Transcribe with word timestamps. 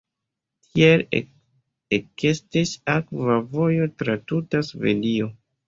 Tiel 0.69 1.03
ekestis 1.99 2.73
akva 2.95 3.39
vojo 3.55 3.91
tra 4.03 4.19
tuta 4.27 4.67
Svedio. 4.73 5.33